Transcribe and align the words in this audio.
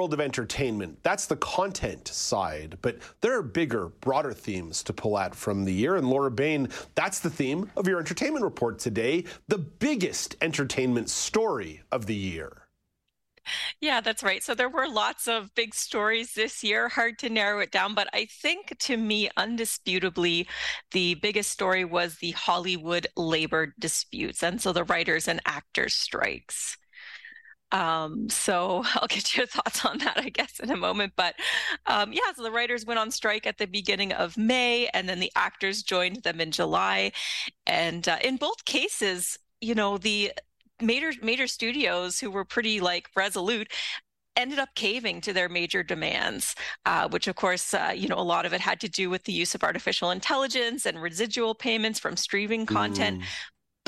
World 0.00 0.14
of 0.14 0.20
entertainment, 0.22 0.98
that's 1.02 1.26
the 1.26 1.36
content 1.36 2.08
side, 2.08 2.78
but 2.80 2.96
there 3.20 3.36
are 3.36 3.42
bigger, 3.42 3.88
broader 4.00 4.32
themes 4.32 4.82
to 4.82 4.94
pull 4.94 5.18
at 5.18 5.34
from 5.34 5.66
the 5.66 5.74
year. 5.74 5.96
And 5.96 6.08
Laura 6.08 6.30
Bain, 6.30 6.70
that's 6.94 7.20
the 7.20 7.28
theme 7.28 7.70
of 7.76 7.86
your 7.86 7.98
entertainment 7.98 8.42
report 8.42 8.78
today 8.78 9.24
the 9.48 9.58
biggest 9.58 10.36
entertainment 10.40 11.10
story 11.10 11.82
of 11.92 12.06
the 12.06 12.14
year. 12.14 12.62
Yeah, 13.78 14.00
that's 14.00 14.22
right. 14.22 14.42
So 14.42 14.54
there 14.54 14.70
were 14.70 14.88
lots 14.88 15.28
of 15.28 15.54
big 15.54 15.74
stories 15.74 16.32
this 16.32 16.64
year. 16.64 16.88
Hard 16.88 17.18
to 17.18 17.28
narrow 17.28 17.60
it 17.60 17.70
down, 17.70 17.94
but 17.94 18.08
I 18.14 18.24
think 18.24 18.78
to 18.78 18.96
me, 18.96 19.28
undisputably, 19.36 20.46
the 20.92 21.16
biggest 21.16 21.50
story 21.50 21.84
was 21.84 22.16
the 22.16 22.30
Hollywood 22.30 23.06
labor 23.18 23.74
disputes. 23.78 24.42
And 24.42 24.62
so 24.62 24.72
the 24.72 24.84
writers 24.84 25.28
and 25.28 25.42
actors 25.44 25.92
strikes. 25.92 26.78
Um, 27.72 28.28
so 28.28 28.82
I'll 28.94 29.06
get 29.08 29.36
your 29.36 29.46
thoughts 29.46 29.84
on 29.84 29.98
that, 29.98 30.18
I 30.18 30.28
guess, 30.28 30.60
in 30.60 30.70
a 30.70 30.76
moment. 30.76 31.12
But 31.16 31.34
um, 31.86 32.12
yeah, 32.12 32.32
so 32.34 32.42
the 32.42 32.50
writers 32.50 32.84
went 32.84 33.00
on 33.00 33.10
strike 33.10 33.46
at 33.46 33.58
the 33.58 33.66
beginning 33.66 34.12
of 34.12 34.36
May, 34.36 34.88
and 34.94 35.08
then 35.08 35.20
the 35.20 35.32
actors 35.36 35.82
joined 35.82 36.22
them 36.22 36.40
in 36.40 36.50
July. 36.50 37.12
And 37.66 38.08
uh, 38.08 38.18
in 38.22 38.36
both 38.36 38.64
cases, 38.64 39.38
you 39.60 39.74
know, 39.74 39.98
the 39.98 40.32
major 40.82 41.12
major 41.22 41.46
studios 41.46 42.18
who 42.18 42.30
were 42.30 42.44
pretty 42.44 42.80
like 42.80 43.08
resolute 43.14 43.70
ended 44.36 44.58
up 44.58 44.70
caving 44.74 45.20
to 45.20 45.32
their 45.32 45.48
major 45.48 45.82
demands, 45.82 46.54
uh, 46.86 47.08
which 47.08 47.26
of 47.26 47.36
course, 47.36 47.74
uh, 47.74 47.92
you 47.94 48.08
know, 48.08 48.18
a 48.18 48.22
lot 48.22 48.46
of 48.46 48.52
it 48.52 48.60
had 48.60 48.80
to 48.80 48.88
do 48.88 49.10
with 49.10 49.24
the 49.24 49.32
use 49.32 49.54
of 49.54 49.62
artificial 49.62 50.10
intelligence 50.10 50.86
and 50.86 51.02
residual 51.02 51.54
payments 51.54 51.98
from 51.98 52.16
streaming 52.16 52.64
content. 52.64 53.20
Mm. 53.20 53.24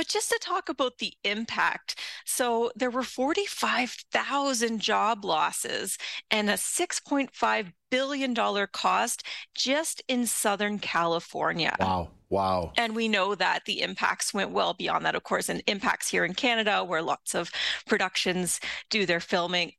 But 0.00 0.08
just 0.08 0.30
to 0.30 0.38
talk 0.40 0.70
about 0.70 0.96
the 0.96 1.12
impact, 1.24 2.00
so 2.24 2.72
there 2.74 2.88
were 2.88 3.02
45,000 3.02 4.80
job 4.80 5.26
losses 5.26 5.98
and 6.30 6.48
a 6.48 6.54
$6.5 6.54 7.72
billion 7.90 8.34
cost 8.72 9.22
just 9.54 10.02
in 10.08 10.24
Southern 10.24 10.78
California. 10.78 11.76
Wow. 11.78 12.08
Wow. 12.30 12.72
And 12.78 12.96
we 12.96 13.08
know 13.08 13.34
that 13.34 13.66
the 13.66 13.82
impacts 13.82 14.32
went 14.32 14.52
well 14.52 14.72
beyond 14.72 15.04
that, 15.04 15.16
of 15.16 15.22
course, 15.22 15.50
and 15.50 15.62
impacts 15.66 16.08
here 16.08 16.24
in 16.24 16.32
Canada, 16.32 16.82
where 16.82 17.02
lots 17.02 17.34
of 17.34 17.50
productions 17.86 18.58
do 18.88 19.04
their 19.04 19.20
filming. 19.20 19.72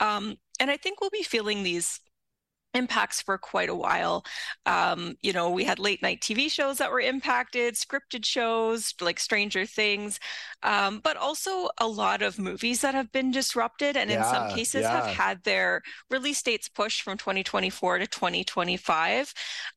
Um, 0.00 0.38
and 0.58 0.72
I 0.72 0.76
think 0.76 1.00
we'll 1.00 1.10
be 1.10 1.22
feeling 1.22 1.62
these 1.62 2.00
impacts 2.74 3.22
for 3.22 3.38
quite 3.38 3.68
a 3.68 3.74
while. 3.74 4.24
Um, 4.66 5.16
you 5.22 5.32
know, 5.32 5.50
we 5.50 5.64
had 5.64 5.78
late 5.78 6.02
night 6.02 6.20
TV 6.20 6.50
shows 6.50 6.78
that 6.78 6.90
were 6.90 7.00
impacted, 7.00 7.74
scripted 7.74 8.24
shows 8.24 8.94
like 9.00 9.18
Stranger 9.18 9.64
Things, 9.66 10.20
um, 10.62 11.00
but 11.02 11.16
also 11.16 11.68
a 11.78 11.86
lot 11.86 12.22
of 12.22 12.38
movies 12.38 12.80
that 12.82 12.94
have 12.94 13.10
been 13.12 13.30
disrupted 13.30 13.96
and 13.96 14.10
yeah, 14.10 14.18
in 14.18 14.24
some 14.24 14.56
cases 14.56 14.82
yeah. 14.82 15.00
have 15.00 15.14
had 15.14 15.44
their 15.44 15.82
release 16.10 16.42
dates 16.42 16.68
pushed 16.68 17.02
from 17.02 17.16
2024 17.16 17.98
to 17.98 18.06
2025. 18.06 19.34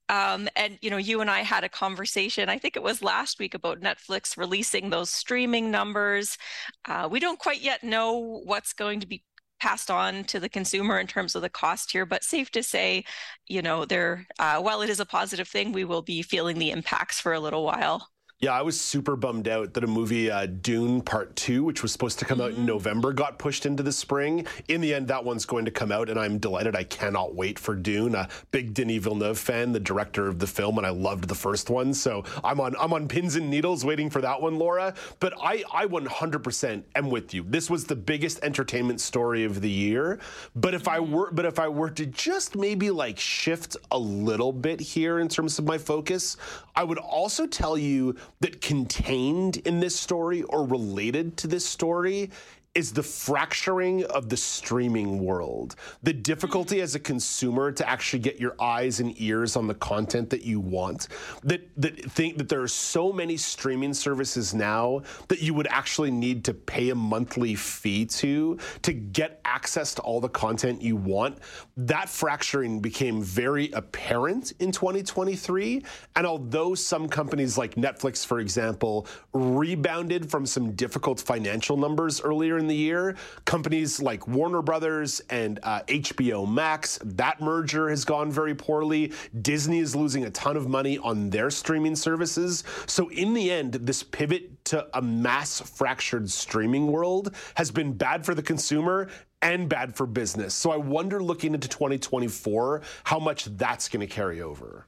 Um, 0.10 0.50
and, 0.58 0.78
you 0.82 0.90
know, 0.90 0.98
you 0.98 1.22
and 1.22 1.30
I 1.30 1.40
had 1.40 1.64
a 1.64 1.70
conversation, 1.70 2.50
I 2.50 2.58
think 2.58 2.76
it 2.76 2.84
was 2.84 3.02
last 3.02 3.40
week, 3.40 3.54
about 3.54 3.80
Netflix 3.80 4.36
releasing 4.36 4.90
those 4.90 5.10
streaming 5.10 5.72
numbers. 5.72 6.38
Uh, 6.86 7.08
we 7.10 7.22
don't 7.22 7.40
quite 7.40 7.62
yet 7.62 7.82
know 7.84 8.42
what's 8.44 8.74
going 8.74 9.00
to 9.00 9.08
be 9.08 9.24
passed 9.62 9.92
on 9.92 10.24
to 10.26 10.40
the 10.40 10.50
consumer 10.50 11.00
in 11.00 11.08
terms 11.08 11.36
of 11.36 11.44
the 11.44 11.50
cost 11.50 11.92
here, 11.92 12.06
but 12.06 12.24
safe 12.24 12.50
to 12.52 12.64
say, 12.64 13.06
you 13.48 13.62
know, 13.62 13.86
there, 13.86 14.26
uh, 14.40 14.60
while 14.60 14.82
it 14.82 14.90
is 14.90 15.00
a 15.00 15.06
positive 15.06 15.48
thing, 15.48 15.72
we 15.72 15.86
will 15.86 16.02
be 16.02 16.24
feeling 16.24 16.58
the 16.58 16.72
impacts 16.72 17.22
for 17.22 17.34
a 17.34 17.40
little 17.40 17.64
while. 17.64 18.08
Yeah, 18.42 18.54
I 18.54 18.64
was 18.64 18.82
super 18.82 19.16
bummed 19.16 19.48
out 19.48 19.76
that 19.76 19.84
a 19.84 19.88
movie, 19.88 20.32
uh, 20.32 20.48
Dune 20.48 21.02
Part 21.02 21.36
2, 21.36 21.64
which 21.64 21.84
was 21.84 21.92
supposed 21.92 22.18
to 22.18 22.26
come 22.26 22.40
mm-hmm. 22.40 22.46
out 22.46 22.50
in 22.50 22.56
mm-hmm. 22.56 22.66
November, 22.66 23.14
got 23.14 23.38
pushed 23.38 23.68
into 23.68 23.84
the 23.84 23.92
spring. 23.92 24.48
In 24.68 24.82
the 24.82 24.96
end, 24.96 25.10
that 25.10 25.24
one's 25.24 25.46
going 25.46 25.64
to 25.66 25.70
come 25.70 25.92
out, 25.92 26.10
and 26.10 26.20
I'm 26.20 26.40
delighted. 26.40 26.76
I 26.76 26.84
cannot 26.86 27.36
wait 27.36 27.60
for 27.60 27.76
Dune. 27.76 28.16
A 28.16 28.28
big 28.50 28.74
Denis 28.74 29.04
Villeneuve 29.04 29.38
fan, 29.38 29.74
the 29.74 29.80
director 29.80 30.28
of 30.28 30.40
the 30.40 30.48
film, 30.48 30.80
and 30.80 30.88
I 30.88 30.90
loved 30.90 31.28
the 31.28 31.36
first 31.36 31.70
one. 31.70 31.94
So 31.94 32.24
I'm 32.44 32.60
on 32.60 32.76
I'm 32.80 32.94
on 32.94 33.08
pins 33.08 33.36
and 33.36 33.48
needles 33.48 33.86
waiting 33.86 34.10
for 34.10 34.22
that 34.22 34.42
one, 34.42 34.58
Laura. 34.58 34.96
But 35.20 35.36
I, 35.40 35.64
I 35.72 35.86
100% 35.86 36.84
am 36.96 37.12
with 37.12 37.36
you. 37.36 37.46
This 37.48 37.70
was 37.70 37.86
the 37.86 37.96
biggest 37.96 38.44
entertainment 38.44 39.02
story 39.02 39.44
of 39.44 39.62
the 39.62 39.70
year. 39.70 40.18
But 40.56 40.74
if 40.74 40.88
I 40.88 40.98
mm-hmm. 40.98 41.14
were 41.14 41.32
but 41.32 41.46
if 41.46 41.60
I 41.60 41.68
were 41.68 41.92
to 41.92 42.08
just 42.08 42.56
maybe 42.56 42.90
like 42.90 43.20
shift 43.20 43.78
a 43.92 44.00
little 44.00 44.52
bit 44.52 44.80
here 44.80 45.20
in 45.20 45.28
terms 45.28 45.60
of 45.60 45.66
my 45.66 45.78
focus, 45.78 46.38
I 46.76 46.84
would 46.84 46.98
also 46.98 47.46
tell 47.46 47.78
you 47.78 48.16
that 48.40 48.62
contained 48.62 49.58
in 49.58 49.80
this 49.80 50.00
story 50.00 50.44
or 50.44 50.66
related 50.66 51.38
to 51.38 51.48
this 51.48 51.66
story 51.66 52.30
is 52.74 52.94
the 52.94 53.04
fracturing 53.04 54.06
of 54.06 54.30
the 54.30 54.38
streaming 54.38 55.22
world. 55.22 55.76
The 56.04 56.14
difficulty 56.14 56.80
as 56.80 56.96
a 56.96 57.00
consumer 57.00 57.70
to 57.74 57.90
actually 57.90 58.20
get 58.20 58.40
your 58.40 58.56
eyes 58.62 59.02
and 59.02 59.20
ears 59.20 59.58
on 59.58 59.68
the 59.68 59.74
content 59.76 60.30
that 60.30 60.44
you 60.44 60.62
want. 60.62 61.10
That 61.44 61.68
that 61.76 62.00
think 62.12 62.38
that 62.38 62.48
there 62.48 62.62
are 62.62 62.70
so 62.70 63.12
many 63.12 63.36
streaming 63.36 63.94
services 63.94 64.54
now 64.54 65.02
that 65.28 65.42
you 65.42 65.54
would 65.54 65.68
actually 65.68 66.12
need 66.12 66.46
to 66.46 66.54
pay 66.54 66.92
a 66.92 66.96
monthly 66.96 67.56
fee 67.56 68.06
to 68.06 68.58
to 68.84 68.94
get 68.94 69.42
access 69.44 69.94
to 69.96 70.02
all 70.04 70.22
the 70.22 70.30
content 70.30 70.82
you 70.82 70.96
want. 70.96 71.40
That 71.76 72.08
fracturing 72.08 72.80
became 72.80 73.22
very 73.22 73.70
apparent 73.72 74.54
in 74.60 74.72
2023, 74.72 75.84
and 76.16 76.26
although 76.26 76.74
some 76.74 77.10
companies 77.10 77.58
like 77.58 77.76
Netflix 77.76 78.26
for 78.26 78.40
example 78.40 79.08
rebounded 79.34 80.32
from 80.32 80.46
some 80.46 80.72
difficult 80.72 81.20
financial 81.20 81.76
numbers 81.76 82.22
earlier 82.22 82.61
in 82.62 82.68
the 82.68 82.76
year. 82.76 83.18
Companies 83.44 84.02
like 84.02 84.26
Warner 84.28 84.62
Brothers 84.62 85.20
and 85.30 85.60
uh, 85.64 85.82
HBO 85.88 86.50
Max, 86.50 86.98
that 87.04 87.42
merger 87.42 87.90
has 87.90 88.06
gone 88.06 88.32
very 88.32 88.56
poorly. 88.56 89.12
Disney 89.42 89.80
is 89.80 89.94
losing 89.94 90.24
a 90.24 90.30
ton 90.32 90.56
of 90.56 90.70
money 90.70 90.98
on 91.00 91.30
their 91.30 91.50
streaming 91.50 91.98
services. 91.98 92.64
So, 92.86 93.10
in 93.10 93.34
the 93.34 93.52
end, 93.52 93.74
this 93.74 94.04
pivot 94.04 94.64
to 94.66 94.88
a 94.98 95.02
mass 95.02 95.60
fractured 95.60 96.30
streaming 96.30 96.88
world 96.88 97.36
has 97.56 97.72
been 97.72 97.92
bad 97.92 98.26
for 98.26 98.34
the 98.34 98.44
consumer 98.44 99.10
and 99.42 99.68
bad 99.68 99.96
for 99.96 100.06
business. 100.06 100.54
So, 100.54 100.72
I 100.72 100.78
wonder 100.78 101.22
looking 101.22 101.54
into 101.54 101.68
2024 101.68 102.82
how 103.04 103.20
much 103.20 103.46
that's 103.58 103.90
going 103.90 104.08
to 104.08 104.14
carry 104.14 104.42
over. 104.42 104.86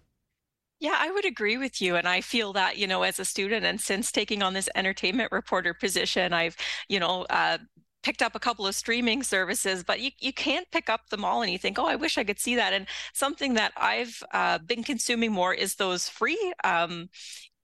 Yeah, 0.84 0.98
I 1.00 1.12
would 1.12 1.24
agree 1.24 1.56
with 1.56 1.82
you. 1.82 1.96
And 1.96 2.06
I 2.06 2.20
feel 2.20 2.52
that, 2.54 2.76
you 2.78 2.88
know, 2.88 3.04
as 3.04 3.18
a 3.18 3.24
student 3.24 3.66
and 3.66 3.80
since 3.80 4.12
taking 4.12 4.44
on 4.44 4.54
this 4.54 4.68
entertainment 4.76 5.32
reporter 5.32 5.74
position, 5.74 6.34
I've, 6.34 6.58
you 6.90 7.00
know, 7.00 7.26
uh, 7.30 7.60
picked 8.04 8.22
up 8.22 8.36
a 8.36 8.40
couple 8.40 8.68
of 8.68 8.76
streaming 8.76 9.24
services, 9.24 9.82
but 9.86 10.02
you, 10.02 10.12
you 10.20 10.34
can't 10.34 10.70
pick 10.72 10.90
up 10.90 11.08
them 11.10 11.24
all 11.24 11.42
and 11.42 11.50
you 11.50 11.58
think, 11.58 11.80
oh, 11.80 11.86
I 11.86 11.96
wish 11.96 12.18
I 12.18 12.26
could 12.26 12.38
see 12.38 12.58
that. 12.58 12.74
And 12.74 12.86
something 13.14 13.54
that 13.54 13.72
I've 13.78 14.22
uh, 14.34 14.58
been 14.58 14.84
consuming 14.84 15.32
more 15.32 15.54
is 15.54 15.76
those 15.76 16.10
free 16.10 16.54
um, 16.66 17.08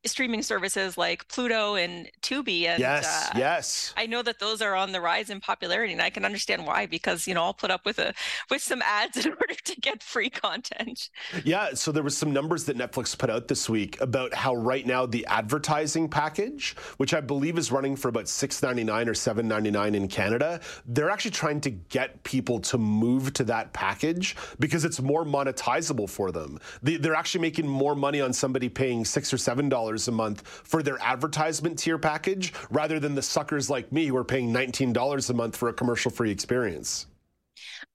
streaming 0.05 0.41
services 0.41 0.97
like 0.97 1.27
Pluto 1.27 1.75
and 1.75 2.09
Tubi. 2.21 2.65
And 2.65 2.79
yes, 2.79 3.05
uh, 3.05 3.37
yes, 3.37 3.93
I 3.97 4.05
know 4.05 4.21
that 4.21 4.39
those 4.39 4.61
are 4.61 4.75
on 4.75 4.91
the 4.91 5.01
rise 5.01 5.29
in 5.29 5.39
popularity, 5.39 5.93
and 5.93 6.01
I 6.01 6.09
can 6.09 6.25
understand 6.25 6.65
why 6.65 6.85
because 6.85 7.27
you 7.27 7.33
know 7.33 7.43
I'll 7.43 7.53
put 7.53 7.71
up 7.71 7.85
with 7.85 7.99
a 7.99 8.13
with 8.49 8.61
some 8.61 8.81
ads 8.81 9.17
in 9.25 9.31
order 9.31 9.55
to 9.65 9.75
get 9.81 10.01
free 10.01 10.29
content. 10.29 11.09
Yeah, 11.43 11.73
so 11.73 11.91
there 11.91 12.03
was 12.03 12.17
some 12.17 12.31
numbers 12.31 12.65
that 12.65 12.77
Netflix 12.77 13.17
put 13.17 13.29
out 13.29 13.47
this 13.47 13.69
week 13.69 13.99
about 14.01 14.33
how 14.33 14.55
right 14.55 14.85
now 14.85 15.05
the 15.05 15.25
advertising 15.27 16.09
package, 16.09 16.75
which 16.97 17.13
I 17.13 17.21
believe 17.21 17.57
is 17.57 17.71
running 17.71 17.95
for 17.95 18.07
about 18.07 18.27
six 18.27 18.63
ninety 18.63 18.83
nine 18.83 19.09
or 19.09 19.13
seven 19.13 19.47
ninety 19.47 19.71
nine 19.71 19.95
in 19.95 20.07
Canada, 20.07 20.61
they're 20.85 21.09
actually 21.09 21.31
trying 21.31 21.61
to 21.61 21.69
get 21.69 22.23
people 22.23 22.59
to 22.59 22.77
move 22.77 23.33
to 23.33 23.43
that 23.45 23.73
package 23.73 24.35
because 24.59 24.85
it's 24.85 25.01
more 25.01 25.25
monetizable 25.25 26.09
for 26.09 26.31
them. 26.31 26.59
They're 26.81 27.15
actually 27.15 27.41
making 27.41 27.67
more 27.67 27.95
money 27.95 28.21
on 28.21 28.33
somebody 28.33 28.69
paying 28.69 29.03
six 29.03 29.33
or 29.33 29.37
seven 29.37 29.67
dollars 29.67 29.88
dollars 29.89 30.07
a 30.07 30.11
month 30.11 30.47
for 30.47 30.83
their 30.83 30.99
advertisement 31.01 31.79
tier 31.79 31.97
package 31.97 32.53
rather 32.69 32.99
than 32.99 33.15
the 33.15 33.21
suckers 33.23 33.69
like 33.69 33.91
me 33.91 34.05
who 34.05 34.15
are 34.15 34.23
paying 34.23 34.53
$19 34.53 35.29
a 35.29 35.33
month 35.33 35.57
for 35.57 35.67
a 35.67 35.73
commercial 35.73 36.11
free 36.11 36.29
experience. 36.29 37.07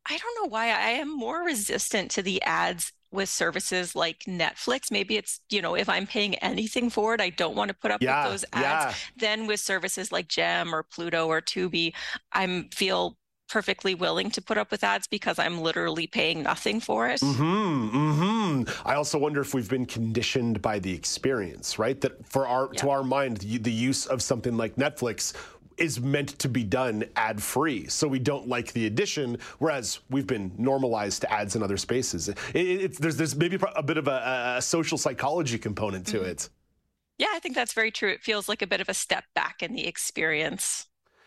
I 0.08 0.18
don't 0.18 0.42
know 0.42 0.48
why 0.48 0.66
I 0.66 0.90
am 0.90 1.16
more 1.16 1.44
resistant 1.44 2.10
to 2.12 2.22
the 2.22 2.42
ads 2.42 2.92
with 3.12 3.28
services 3.28 3.94
like 3.94 4.24
Netflix. 4.26 4.90
Maybe 4.90 5.16
it's, 5.16 5.40
you 5.50 5.62
know, 5.62 5.76
if 5.76 5.88
I'm 5.88 6.06
paying 6.06 6.34
anything 6.36 6.90
for 6.90 7.14
it, 7.14 7.20
I 7.20 7.30
don't 7.30 7.54
want 7.54 7.68
to 7.68 7.74
put 7.74 7.92
up 7.92 8.02
yeah, 8.02 8.24
with 8.24 8.32
those 8.32 8.44
ads. 8.52 8.92
Yeah. 8.92 8.94
Then 9.16 9.46
with 9.46 9.60
services 9.60 10.10
like 10.10 10.26
Gem 10.26 10.74
or 10.74 10.82
Pluto 10.82 11.28
or 11.28 11.40
Tubi, 11.40 11.94
I'm 12.32 12.68
feel 12.70 13.16
perfectly 13.48 13.94
willing 13.94 14.30
to 14.32 14.42
put 14.42 14.58
up 14.58 14.70
with 14.70 14.82
ads 14.82 15.06
because 15.06 15.38
I'm 15.38 15.60
literally 15.60 16.08
paying 16.08 16.42
nothing 16.42 16.80
for 16.80 17.08
it. 17.08 17.20
Mm-hmm, 17.20 17.96
mm-hmm. 17.96 18.33
Hmm, 18.44 18.62
I 18.84 18.94
also 18.94 19.18
wonder 19.18 19.40
if 19.40 19.54
we've 19.54 19.68
been 19.68 19.86
conditioned 19.86 20.60
by 20.60 20.78
the 20.78 20.92
experience, 20.92 21.78
right? 21.78 22.00
That 22.00 22.26
for 22.26 22.46
our 22.46 22.70
yeah. 22.72 22.80
to 22.80 22.90
our 22.90 23.02
mind, 23.02 23.38
the, 23.38 23.58
the 23.58 23.72
use 23.72 24.06
of 24.06 24.22
something 24.22 24.56
like 24.56 24.76
Netflix 24.76 25.34
is 25.76 26.00
meant 26.00 26.38
to 26.38 26.48
be 26.48 26.62
done 26.62 27.04
ad 27.16 27.42
free. 27.42 27.86
So 27.88 28.06
we 28.06 28.18
don't 28.18 28.48
like 28.48 28.72
the 28.72 28.86
addition, 28.86 29.38
whereas 29.58 30.00
we've 30.08 30.26
been 30.26 30.52
normalized 30.56 31.22
to 31.22 31.32
ads 31.32 31.56
in 31.56 31.62
other 31.62 31.76
spaces. 31.76 32.28
It, 32.28 32.38
it, 32.54 32.96
there's, 32.98 33.16
there's 33.16 33.34
maybe 33.34 33.58
a 33.74 33.82
bit 33.82 33.98
of 33.98 34.06
a, 34.06 34.54
a 34.58 34.62
social 34.62 34.98
psychology 34.98 35.58
component 35.58 36.06
to 36.08 36.18
mm-hmm. 36.18 36.30
it. 36.30 36.48
Yeah, 37.18 37.28
I 37.32 37.38
think 37.38 37.54
that's 37.54 37.72
very 37.72 37.90
true. 37.90 38.10
It 38.10 38.22
feels 38.22 38.48
like 38.48 38.62
a 38.62 38.66
bit 38.66 38.80
of 38.80 38.88
a 38.88 38.94
step 38.94 39.24
back 39.34 39.62
in 39.62 39.74
the 39.74 39.86
experience. 39.86 40.86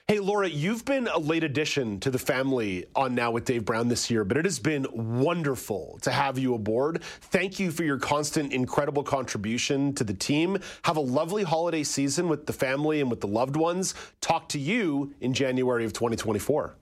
Hey, 0.09 0.19
Laura, 0.21 0.48
you've 0.48 0.86
been 0.86 1.09
a 1.09 1.19
late 1.19 1.44
addition 1.44 2.00
to 2.00 2.09
the 2.09 2.18
family 2.18 2.86
on 2.95 3.13
Now 3.13 3.31
with 3.31 3.44
Dave 3.44 3.65
Brown 3.65 3.89
this 3.89 4.09
year, 4.09 4.24
but 4.24 4.38
it 4.38 4.45
has 4.45 4.57
been 4.57 4.88
wonderful 4.94 6.00
to 6.04 6.12
have 6.12 6.39
you 6.39 6.54
aboard. 6.54 7.04
Thank 7.04 7.59
you 7.59 7.71
for 7.71 7.83
your 7.83 7.98
constant, 7.98 8.54
incredible 8.54 9.04
contribution 9.04 9.92
to 9.95 10.06
the 10.06 10.13
team. 10.13 10.59
Have 10.83 10.95
a 10.95 11.01
lovely 11.01 11.44
holiday 11.44 11.83
season 11.83 12.30
with 12.30 12.45
the 12.45 12.54
family 12.54 13.01
and 13.01 13.09
with 13.09 13.19
the 13.19 13.27
loved 13.27 13.57
ones. 13.57 13.95
Talk 14.21 14.48
to 14.48 14.59
you 14.59 15.13
in 15.19 15.33
January 15.33 15.83
of 15.83 15.92
2024. 15.92 16.77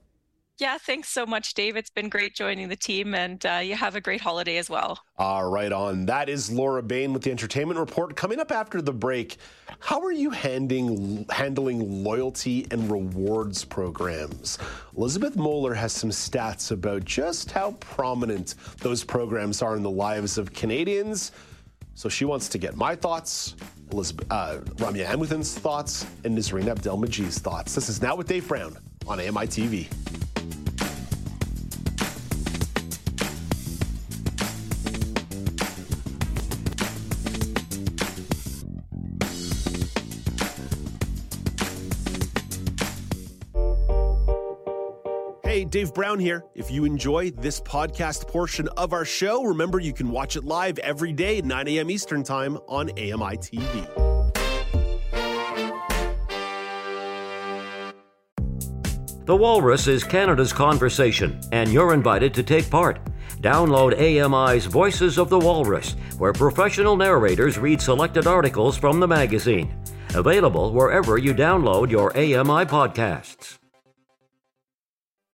Yeah, 0.58 0.78
thanks 0.78 1.10
so 1.10 1.26
much, 1.26 1.54
Dave. 1.54 1.76
It's 1.76 1.90
been 1.90 2.08
great 2.08 2.34
joining 2.34 2.70
the 2.70 2.78
team, 2.78 3.14
and 3.14 3.46
uh, 3.46 3.60
you 3.62 3.76
have 3.76 3.98
a 3.98 4.02
great 4.02 4.22
holiday 4.22 4.56
as 4.56 4.70
well. 4.70 5.00
All 5.18 5.50
right, 5.50 5.70
on. 5.70 6.06
That 6.06 6.30
is 6.30 6.50
Laura 6.50 6.82
Bain 6.82 7.12
with 7.12 7.24
the 7.24 7.32
Entertainment 7.32 7.78
Report. 7.78 8.16
Coming 8.16 8.40
up 8.40 8.54
after 8.54 8.82
the 8.82 8.94
break, 8.94 9.36
how 9.80 10.02
are 10.02 10.14
you 10.14 10.30
handling, 10.30 11.26
handling 11.30 12.06
loyalty 12.06 12.68
and 12.72 12.90
rewards 12.90 13.66
programs? 13.66 14.58
Elizabeth 14.96 15.36
Moeller 15.36 15.74
has 15.74 15.92
some 15.92 16.10
stats 16.10 16.72
about 16.72 17.04
just 17.04 17.52
how 17.52 17.72
prominent 17.82 18.56
those 18.78 19.04
programs 19.04 19.62
are 19.62 19.76
in 19.76 19.84
the 19.84 19.92
lives 19.92 20.38
of 20.38 20.54
Canadians. 20.54 21.34
So 21.96 22.08
she 22.08 22.24
wants 22.24 22.48
to 22.50 22.58
get 22.58 22.78
my 22.78 22.96
thoughts, 22.96 23.58
Elizabeth, 23.92 24.28
uh, 24.32 24.60
Ramya 24.76 25.06
Amuthan's 25.08 25.54
thoughts, 25.58 26.06
and 26.24 26.38
Nazreen 26.38 26.74
Abdelmajid's 26.74 27.40
thoughts. 27.40 27.76
This 27.76 27.90
is 27.90 28.02
Now 28.02 28.16
with 28.16 28.30
Dave 28.30 28.48
Brown 28.48 28.78
on 29.06 29.20
AMI 29.20 29.48
TV. 29.48 29.90
Dave 45.64 45.94
Brown 45.94 46.20
here. 46.20 46.44
If 46.56 46.70
you 46.70 46.84
enjoy 46.84 47.32
this 47.32 47.62
podcast 47.62 48.28
portion 48.28 48.68
of 48.76 48.92
our 48.92 49.06
show, 49.06 49.44
remember 49.44 49.80
you 49.80 49.94
can 49.94 50.10
watch 50.10 50.36
it 50.36 50.44
live 50.44 50.78
every 50.80 51.14
day 51.14 51.38
at 51.38 51.46
9 51.46 51.68
a.m. 51.70 51.90
Eastern 51.90 52.24
Time 52.24 52.58
on 52.68 52.90
AMI 52.92 53.38
TV. 53.38 54.06
The 59.26 59.36
Walrus 59.36 59.88
is 59.88 60.04
Canada's 60.04 60.54
conversation, 60.54 61.40
and 61.52 61.72
you're 61.72 61.94
invited 61.94 62.34
to 62.36 62.44
take 62.44 62.70
part. 62.70 63.00
Download 63.40 63.94
AMI's 63.98 64.66
Voices 64.66 65.18
of 65.18 65.30
the 65.30 65.40
Walrus, 65.40 65.96
where 66.18 66.34
professional 66.34 66.96
narrators 66.96 67.58
read 67.58 67.82
selected 67.82 68.28
articles 68.28 68.78
from 68.78 69.00
the 69.00 69.08
magazine. 69.08 69.76
Available 70.14 70.74
wherever 70.74 71.18
you 71.18 71.34
download 71.34 71.90
your 71.90 72.12
AMI 72.16 72.66
podcasts. 72.66 73.58